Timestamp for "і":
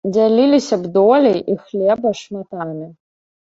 1.53-1.59